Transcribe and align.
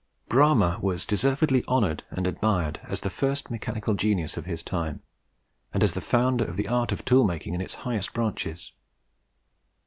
Bramah 0.29 0.79
was 0.81 1.05
deservedly 1.05 1.63
honoured 1.67 2.03
and 2.09 2.25
admired 2.25 2.79
as 2.85 3.01
the 3.01 3.11
first 3.11 3.51
mechanical 3.51 3.93
genius 3.93 4.35
of 4.35 4.47
his 4.47 4.63
time, 4.63 5.03
and 5.75 5.83
as 5.83 5.93
the 5.93 6.01
founder 6.01 6.43
of 6.43 6.55
the 6.55 6.67
art 6.67 6.91
of 6.91 7.05
tool 7.05 7.23
making 7.23 7.53
in 7.53 7.61
its 7.61 7.75
highest 7.85 8.11
branches. 8.11 8.71